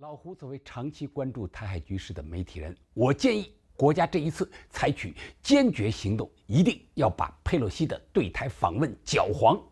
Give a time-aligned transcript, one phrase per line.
[0.00, 9.62] 老胡作为长期关注台海局势的媒体人，我建议国家这一次采取坚决行动，一定要把佩洛西的对台访问搅黄，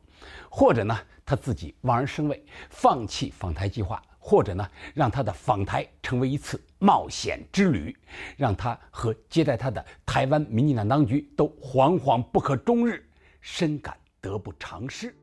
[0.50, 0.94] 或者呢
[1.24, 7.96] 他自己望而生畏，放弃访台计划，或者呢让他的访台成为一次冒险之旅，
[8.36, 13.02] 让他和接待他的台湾民进党当局都惶惶不可终日，
[13.40, 15.14] 深感得不偿失。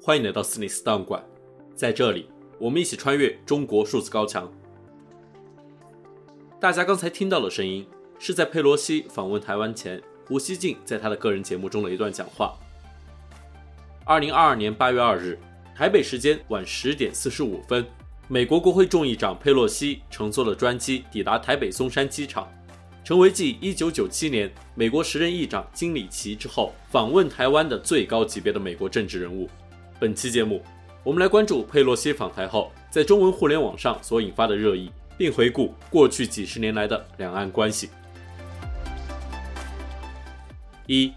[0.00, 1.22] 欢迎来到斯内斯档案馆，
[1.74, 2.30] 在这里。
[2.58, 4.50] 我们一起穿越中国数字高墙。
[6.58, 7.86] 大家刚才听到的声音，
[8.18, 12.58] 是在佩洛西访问台湾前，胡锡进在他的个人节目中的一段讲话。
[14.06, 15.38] 二零二二年八月二日，
[15.74, 17.84] 台北时间晚十点四十五分，
[18.26, 22.50] 美国国会众议长佩洛西乘坐了专机抵达台北松山机场，
[23.04, 29.46] 成为继一九九七年美国时任议长金里奇之后访问台湾的最高级别的美国政治人物。
[30.00, 30.62] 本期节目。
[31.06, 37.90] 我们来关注佩洛西访台后在中文互联网上所引发的热议，并回顾过去几十年来的两岸关系。
[40.88, 41.12] 一、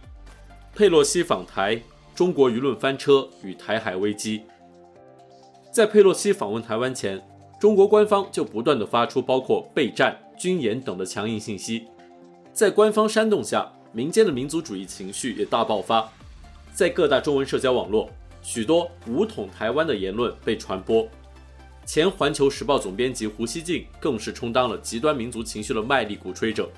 [0.75, 1.81] 佩洛西访台，
[2.13, 4.43] 中国舆论翻车与台海危机。
[5.71, 7.19] 在佩洛西访问台湾前，
[7.59, 11.87] 中国官方就不断地发出包括备战、军演等的强硬信息，
[12.53, 16.07] 在官方煽动下，民间的民族主义情绪也大爆发，
[16.75, 18.07] 在各大中文社交网络。
[18.41, 21.07] 许多“武统台湾”的言论被传播，
[21.85, 26.69] 前《环球时报》总编辑胡锡进更是充当了极端民族情绪的卖力鼓吹者。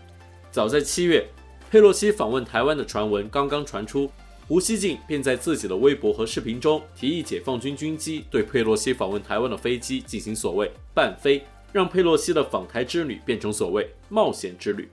[0.51, 1.25] 早在七月，
[1.69, 4.11] 佩洛西访问台湾的传闻刚刚传出，
[4.47, 14.89] 胡锡进便在自己的微博和视频中提议解放军军机对佩洛西访问台湾的飞机进行所谓“伴飞”，让佩洛西的访台之旅变成所谓“冒险之旅”。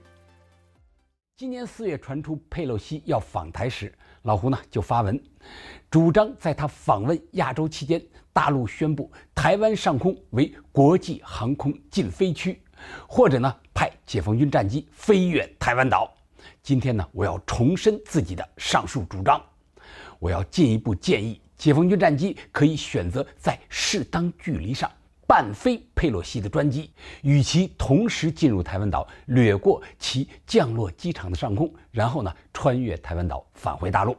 [1.39, 5.17] 今年四月传出佩洛西要访台时，老胡呢就发文，
[5.89, 12.61] 主张在他访问亚洲期间，大陆宣布台湾上空为国际航空禁飞区，
[13.07, 16.13] 或者呢派解放军战机飞越台湾岛。
[16.61, 19.41] 今天呢，我要重申自己的上述主张，
[20.19, 24.91] 我要进一步建议解放军战机可以选择在适当距离上。
[25.29, 26.91] 伴飞佩洛西的专机，
[27.21, 34.17] 与其同时进入台湾岛，掠过其降落机场的上空，然后呢穿越台湾岛返回大陆。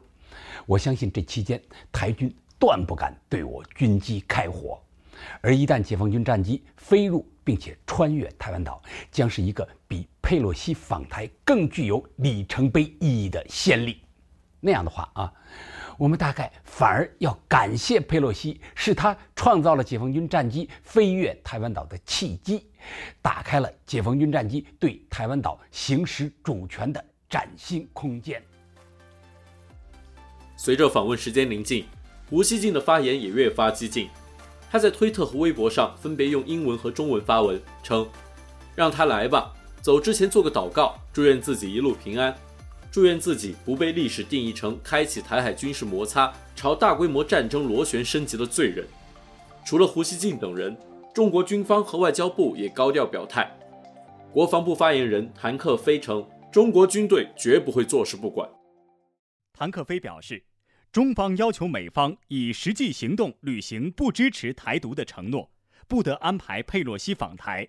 [0.67, 1.61] 我相信这期间
[1.91, 4.81] 台军断不敢对我军机开火，
[5.41, 14.01] 而一旦解放军战机飞入并且穿越台湾岛，将是一个比佩洛西访台更具有里程碑意义的先例。
[14.61, 15.33] 那样的话啊。
[16.01, 22.67] 我们大概反而要感谢佩洛西，是他创造了解放军战机飞越台湾岛的契机，
[23.21, 28.43] 打开了解放军战机对台湾岛行使主权的崭新空间。
[30.57, 31.85] 随着访问时间临近，
[32.31, 34.09] 吴锡进的发言也越发激进。
[34.71, 38.09] 他在推特和微博上分别用英文和中文发文，称
[38.75, 42.35] ：“让他来吧，走之前做个祷告，祝愿自己一路平安。”
[42.91, 48.85] 祝愿自己不被历史定义成开启台海军事摩擦、朝大规模战争螺旋升级的罪人。
[49.65, 50.77] 除了胡锡进等人，
[51.15, 53.49] 中国军方和外交部也高调表态。
[54.33, 58.49] 国防部发言人谭克飞称，中国军队绝不会坐视不管。
[59.53, 60.43] 谭克飞表示，
[60.91, 65.49] 中方要求美方以实际行动履行不支持台独的承诺，
[65.87, 67.69] 不得安排佩洛西访台。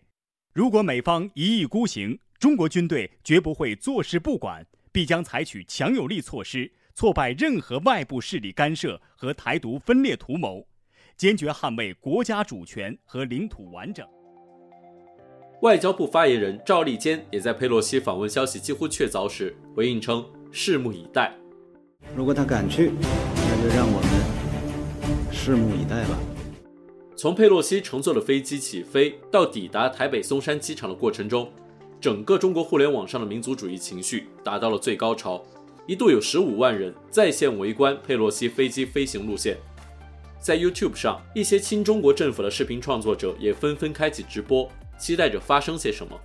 [0.54, 4.66] 如果美方一意孤行，中国军队绝不会坐视不管。
[4.92, 10.68] 必将采取强有力措施，挫败任何外部势力干涉和台独分裂图谋，
[11.16, 14.06] 坚决捍卫国家主权和领土完整。
[15.62, 21.32] 外交部发言人赵立坚也在佩洛西访问消息几乎确凿时回应称：“拭目以待。
[22.16, 22.92] 如果他敢去，
[23.36, 26.20] 那就让我们拭目以待吧。”
[27.16, 31.54] 从佩洛西乘坐的飞机起飞到抵达台北松山机场的过程中。
[32.02, 35.40] 整个中国互联网上的民族主义情绪达到了最高潮，
[35.86, 39.56] 一度有十五万人在线围观佩洛西飞机飞行路线。
[40.40, 44.68] 在 YouTube 上，一些亲中国政府的视频创作者也纷纷开启直播，
[44.98, 46.20] 期待着发生些什么。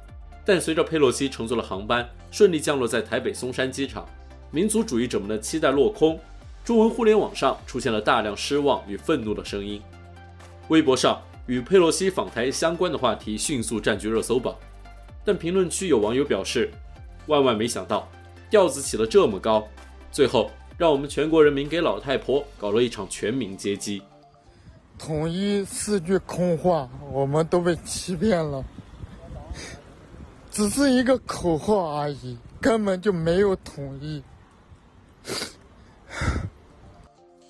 [0.47, 4.09] 但随着佩洛西乘坐的航班顺利降落在台北松山机场，
[4.51, 6.19] 民族主义者们的期待落空，
[6.65, 9.83] 中文互联网上出现了大量失望与愤怒的声音。
[10.69, 14.57] 微博上与佩洛西访台相关的话题迅速占据热搜榜。
[15.27, 16.71] 但评论区有网友表示，
[17.27, 18.09] 万万没想到，
[18.49, 19.67] 调子起了这么高，
[20.13, 24.01] 最后让我们全国人民给老太婆搞了一场全民接机。
[24.97, 28.65] 统一四句空话，我们都被欺骗了，
[30.53, 34.23] 只是一个口号而已，根本就没有统一。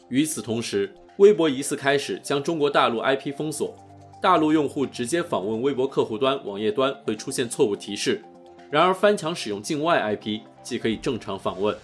[0.08, 3.76] 与此同时，微博疑似开始将中国大陆 IP 封锁。
[4.26, 8.20] 大陆用户直接访问微博客户端、网页端会出现错误提示。
[8.73, 11.78] 然而，翻墙使用境外 IP 即可以正常访问。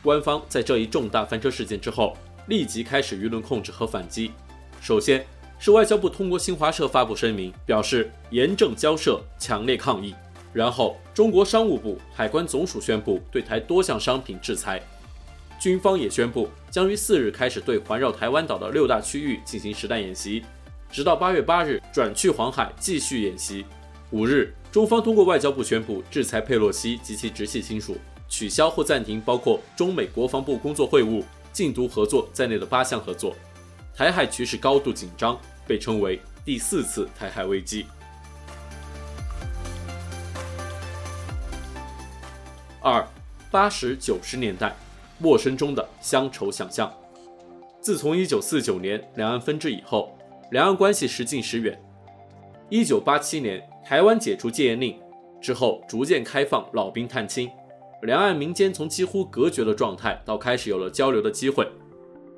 [0.00, 2.16] 官方在这一重大翻车事件之后，
[2.46, 4.30] 立即开始舆论控制和反击。
[4.80, 5.26] 首先
[5.58, 10.14] 是外交部通过新华社发布声明，表示严正交涉，强烈抗议。
[10.52, 14.80] 然后，中国商务部、海关总署宣布对台多项商品制裁。
[15.60, 20.44] 军方也宣布将于四日开始对环绕台湾岛的六大区域进行实弹演习，
[20.90, 23.64] 直到八月八日转去黄海继续演习。
[24.10, 24.54] 五日。
[24.72, 27.96] 中方通过外交部宣布制裁佩洛西及其直系亲属，
[28.28, 33.34] 取消或暂停包括中美国防部工作会晤、禁毒合作在内的八项合作。
[33.96, 37.84] 台海局势高度紧张，被称为第四次台海危机。
[42.80, 43.04] 二，
[43.50, 44.72] 八十九十年代，
[45.18, 46.88] 陌生中的乡愁想象。
[47.80, 50.16] 自从一九四九年两岸分治以后，
[50.50, 51.80] 两岸关系时近时远。
[52.68, 53.62] 一九八七年。
[53.82, 54.94] 台湾解除戒严令
[55.40, 57.50] 之后，逐渐开放老兵探亲，
[58.02, 61.66] 两岸民间从几乎隔绝的状态到开始有了交流的机会。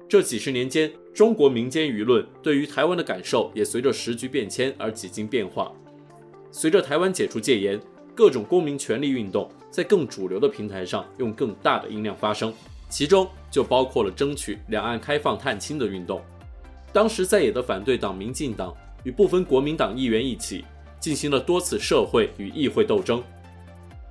[0.09, 5.71] 这几十年间，中国民间舆论对于台湾的感受也随着时局变迁而几经变化。
[6.51, 7.79] 随着台湾解除戒严，
[8.15, 12.55] 各种公民权利运动在更主流的平台上用更大的音量发声，
[12.89, 16.23] 其中就包括了争取两岸开放探亲的运动。
[16.93, 20.65] 当时在野的反对党民进党与部分国民党议员一起。
[21.03, 23.21] 进行了多次社会与议会斗争，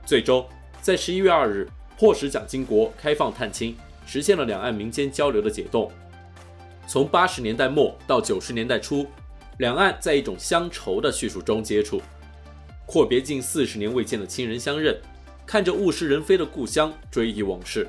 [0.05, 0.45] 最终
[0.81, 1.65] 在十一月二日
[1.97, 5.89] 迫使蒋经国开放探亲，实现了两岸民间交流的解冻。
[6.85, 9.07] 从八十年代末到九十年代初，
[9.59, 12.01] 两岸在一种乡愁的叙述中接触，
[12.85, 14.93] 阔别近四十年未见的亲人相认，
[15.45, 17.87] 看着物是人非的故乡追忆往事。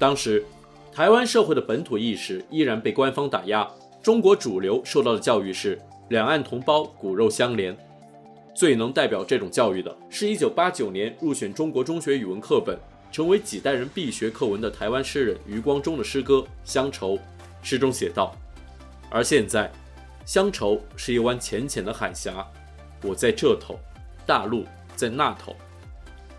[0.00, 0.44] 当时，
[0.94, 3.68] 台湾社会的本土意识依然被官方打压，
[4.00, 5.76] 中国主流受到的教育是。
[6.10, 7.74] 两岸同胞骨肉相连，
[8.54, 12.78] 最能代表这种教育的是1989年入选中国中学语文课本，
[13.10, 17.16] 成为几代人必学课文的台湾诗人余光中的诗歌《乡愁》。
[17.62, 18.36] 诗中写道
[19.10, 19.72] ：“而现在，
[20.26, 22.46] 乡愁是一湾浅浅的海峡，
[23.02, 23.80] 我在这头，
[24.26, 24.64] 大陆
[24.94, 25.56] 在那头。”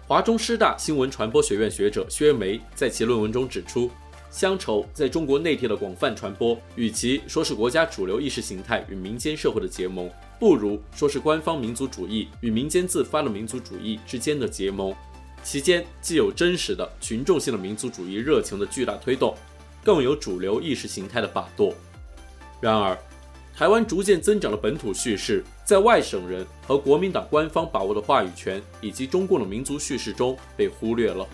[0.08, 3.90] 华中师大新闻传播学院学者薛梅在其论文中指出。
[4.36, 14.94] 乡愁在中国内地的广泛传播，与其说是国家主流意识形态与民间社会的结盟，不如说是官方民族主义与民间自发的民族主义之间的结盟。
[15.42, 19.34] 其间既有真实的群众性的民族主义热情的巨大推动，
[19.86, 21.74] 更有主流意识形态的把舵。
[22.60, 22.98] 然而，
[23.56, 31.26] 台湾逐渐增长的本土叙事，在外省人和国民党官方把握的话语权以及中共的民族叙事中被忽略了。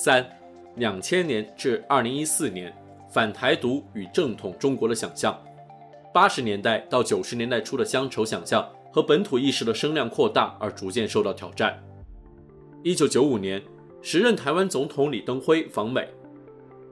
[0.00, 0.24] 三，
[0.76, 2.72] 两千年至二零一四年，
[3.10, 5.36] 反台独与正统中国的想象。
[6.14, 11.76] 八十年代到九十年代初的乡愁想象和本土意识的声量扩大而逐渐受到挑战。
[12.84, 13.60] 一九九五年，
[14.00, 16.06] 时任台湾总统李登辉访美。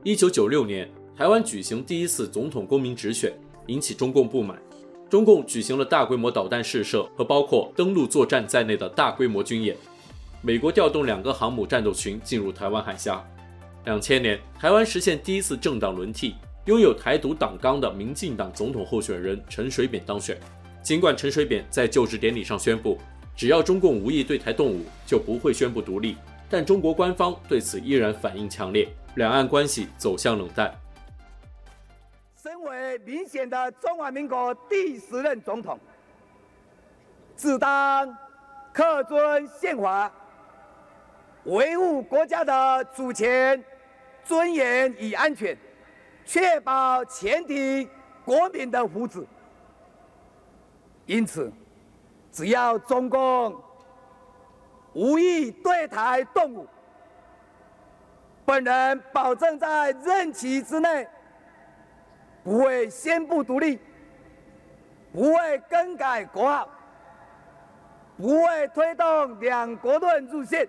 [0.03, 3.33] 一九九六年，台湾举行第一次总统公民直选，
[3.69, 4.61] 引起中共不满。
[5.09, 9.77] 中共举行了大规模导弹试射和包括登陆作战在内的大规模军演。
[10.47, 13.21] 美国调动两个航母战斗群进入台湾海峡。
[13.85, 20.39] 两千年，台湾实现第一次政党轮替，拥有台独党纲的民进党总统候选人陈水扁当选。
[20.85, 22.97] 尽管陈水扁在就职典礼上宣布，
[23.35, 26.17] 只要中共无意对台动武，就不会宣布独立，
[26.49, 28.87] 但中国官方对此依然反应强烈，
[29.17, 30.73] 两岸关系走向冷淡。
[32.41, 35.77] 身为明显的中华民国第十任总统，
[37.35, 38.17] 自当
[38.73, 40.09] 恪遵宪法。
[41.47, 43.63] 维护国家的主权、
[44.25, 45.57] 尊严与安全，
[46.25, 47.89] 确保全体
[48.25, 49.25] 国民的福祉。
[51.07, 51.53] 因此，
[52.33, 53.57] 只要中共
[54.93, 56.67] 无意对台动武，
[58.45, 61.07] 本人保证在任期之内
[62.43, 63.79] 不会宣布独立，
[65.13, 66.69] 不会更改国号，
[68.17, 70.69] 不会推动两国论路线。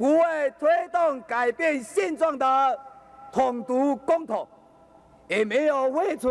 [0.00, 0.24] 不会
[0.58, 2.78] 推动改变现状的
[3.30, 4.48] 统独公投，
[5.28, 6.30] 也没有废除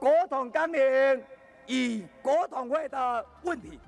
[0.00, 0.82] 国统纲领
[1.68, 3.78] 与国统会的问题。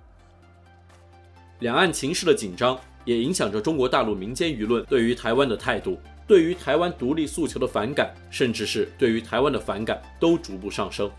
[1.58, 11.10] 两岸情势的紧张也影响着中国大陆民间舆论对于台湾的态度，对于台湾独立诉求的反感，甚至是对于台湾的反感都逐步上升。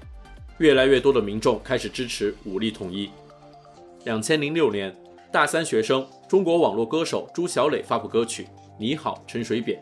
[0.60, 3.12] 越来越多的民众开始支持武力统一。
[4.06, 4.96] 两千零六年，
[5.30, 6.08] 大三学生。
[6.28, 8.44] 中国网络歌手朱小磊发布歌曲
[8.80, 9.80] 《你好，陈水扁》。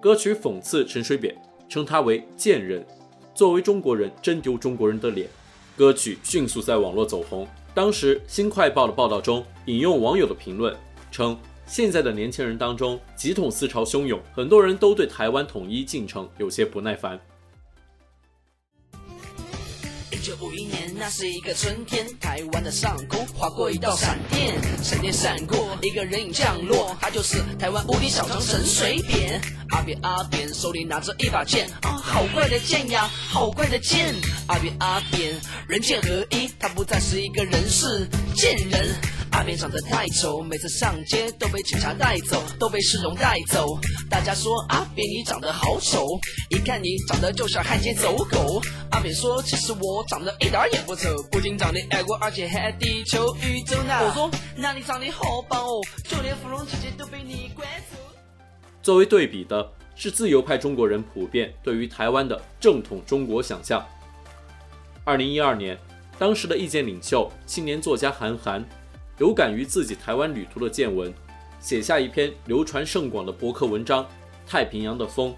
[0.00, 1.34] 歌曲讽刺陈水扁
[1.70, 2.86] 称他为贱人。
[3.34, 5.26] 作为中国人，真丢中国人的脸。
[5.74, 7.48] 歌曲迅速在网络走红。
[7.72, 10.76] 当时《新快报》的报道中引用网友的评论
[11.10, 17.18] 称，现在的年轻人当中急统思潮汹涌，很多人都对台湾统一进程有些不耐烦。
[20.24, 29.38] 一九五一年，那是一个春天，台湾的上空划过一道闪电，闪电闪过，一个人影降落，他就是台湾无敌小强陈水扁。
[29.68, 34.14] 阿扁阿扁手里拿着一把剑，啊，好怪的剑呀，好怪的剑。
[34.46, 35.38] 阿扁阿扁
[35.68, 38.96] 人剑合一，他不再是一个人，是贱人。
[39.34, 43.76] 阿扁长得太丑，每次上街都被警察带走，都被市容带走。
[44.08, 46.06] 大家说阿扁你长得好丑，
[46.50, 48.62] 一看你长得就像汉奸走狗。
[48.92, 53.98] 阿扁说其实我长得一点也不丑，不仅长得爱国，而且还地球宇宙呢。
[54.06, 57.98] 我说那你长得好棒哦，就连芙蓉姐姐都被你拐走。
[58.84, 63.84] 作为对比的是自由派中国人普遍对于台湾的正统中国想象。
[65.02, 65.76] 二零一二年，
[66.20, 68.64] 当时的意见领袖、青年作家韩寒。
[69.18, 71.14] 有感于自己台湾旅途的见闻，
[71.60, 74.02] 写下一篇流传甚广的博客文章
[74.44, 75.30] 《太平洋的风》，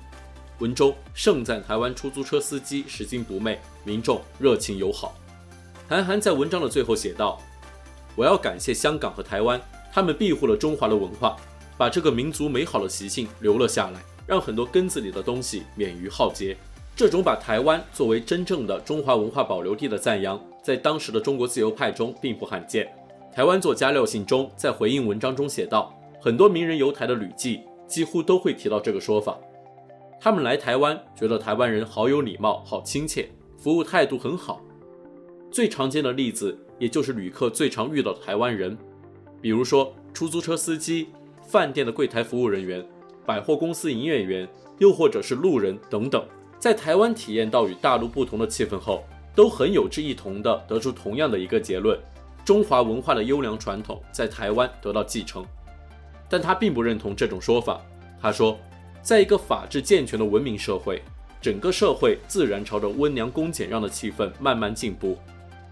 [0.61, 5.14] 文中盛赞台湾出租车司机拾金不昧，民众热情友好。
[5.87, 7.38] 韩寒在文章的最后写道
[8.16, 9.61] ：“我要感谢香港和台湾，
[9.92, 11.37] 他们庇护了中华的文化，
[11.76, 16.56] 把这个民族美好的习性留了下来，让很多根子里的东西免于浩劫。
[16.97, 22.90] 这种把台湾作为真正的中华文化保留地的赞扬，在当时的中国自由派中并不罕见。”
[23.37, 29.38] 台湾作家廖信忠在回应文章中写道：“很多名人游台的旅记几乎都会提到这个说法。
[30.19, 33.28] 他们来台湾，觉得台湾人好有礼貌、好亲切，
[33.59, 34.62] 服务态度很好。
[35.50, 38.75] 最常见的例子，也就是旅客最常遇到的台湾人，
[39.43, 41.09] 比如说出租车司机、
[41.43, 42.83] 饭店的柜台服务人员、
[43.26, 46.25] 百货公司营业员，又或者是路人等等，
[46.59, 52.00] 在台湾体验到与大陆不同的气氛后，都很有志一同地得出同样的一个结论。”
[52.47, 55.45] 中华文化的优良传统在台湾得到继承，
[56.29, 57.83] 但他并不认同这种说法。
[58.23, 58.57] 他说，
[59.03, 61.03] 在一个法治健全的文明社会，
[61.43, 65.19] 整个社会自然朝着温良恭俭让的气氛慢慢进步。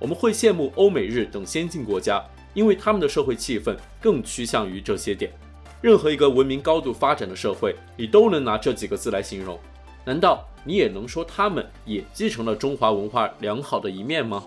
[0.01, 2.21] 我们会羡慕欧美日等先进国家，
[2.55, 5.33] 因为他们的社会气氛更趋向于这些点。
[5.81, 9.57] 任何一个文明高度发展的社会，你都能拿这几个字来形容。
[10.05, 14.45] 难道你也能说他们也继承了中华文化良好的一面吗？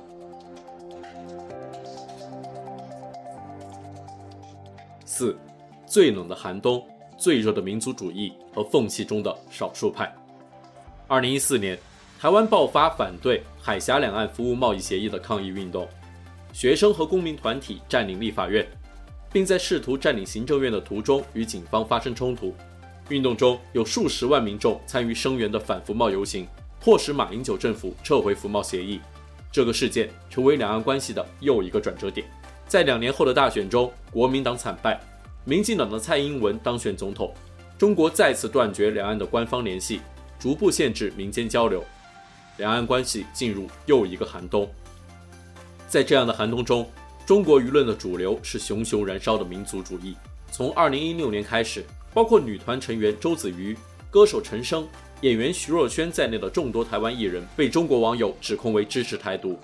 [5.18, 5.36] 四，
[5.88, 6.86] 最冷的寒冬，
[7.18, 10.16] 最热的民族主义和缝隙中的少数派。
[11.08, 11.76] 二零一四年，
[12.20, 15.88] 台湾爆发反对海峡两岸服务贸易协议的抗议运动，
[16.54, 18.64] 学生和公民团体占领立法院，
[19.34, 22.54] 并在试图占领行政院的途中与警方发生冲突。
[23.10, 26.48] 运动中有数十万民众参与声援的反服贸游行，
[26.80, 29.02] 迫使马英九政府撤回服贸协议。
[29.52, 32.28] 这个事件成为两岸关系的又一个转折点。
[32.68, 35.00] 在两年后的大选中，国民党惨败，
[35.46, 37.34] 民进党的蔡英文当选总统，
[37.78, 40.02] 中国再次断绝两岸的官方联系，
[40.38, 41.82] 逐步限制民间交流，
[42.58, 44.70] 两岸关系进入又一个寒冬。
[45.88, 46.86] 在这样的寒冬中，
[47.26, 50.18] 中国舆论的主流是熊熊燃烧的民族主义。
[50.52, 53.78] 从2016年开始，包括女团成员周子瑜、
[54.12, 54.86] 歌手陈升、
[55.22, 59.58] 演员徐若瑄在内的众多台湾艺人被中国网友指控为支持台独。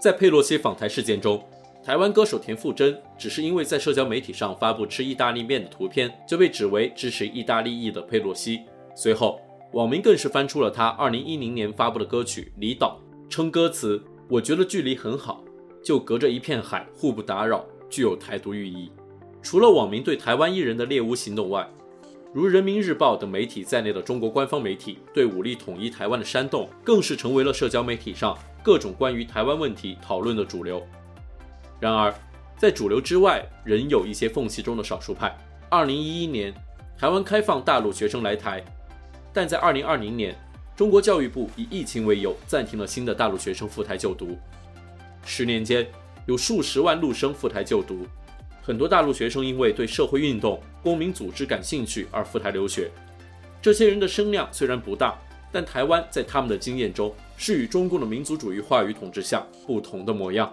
[0.00, 1.42] 在佩洛西访台事件中，
[1.84, 8.62] 台湾歌手田馥甄只是因为在社交媒体上发布吃意大利面的图片，就被指为支持意大利裔的佩洛西。
[8.96, 9.38] 随后，
[9.74, 12.98] 网民更是翻出了他2010年发布的歌曲《离岛》，
[13.30, 15.44] 称歌词“我觉得距离很好，
[15.84, 18.90] 就隔着一片海，互不打扰”，具有台独寓意。
[19.42, 21.68] 除了网民对台湾艺人的猎巫行动外，
[22.32, 30.82] 如人民日报等媒体在内的中国官方媒体对武力统一台湾的煽动，更是成为了社交媒体上各种关于台湾问题讨论的主流。
[31.80, 32.14] 然而，
[32.56, 35.36] 在主流之外，仍有一些缝隙中的少数派。
[35.68, 36.54] 二零一一年，
[36.96, 38.64] 台湾开放大陆学生来台，
[39.32, 40.34] 但在二零二零年，
[40.76, 44.38] 中国教育部以疫情为由暂停了新的大陆学生赴台就读。
[45.24, 45.86] 十年间，
[46.26, 48.06] 有数十万陆生赴台就读，
[48.62, 52.90] 很多大陆学生因为对社会运动、公民组织感兴趣而赴台留学。
[53.60, 55.18] 这些人的声量虽然不大，
[55.50, 60.52] 但台湾在他们的经验中是与中共的民族主义话语统治下不同的模样。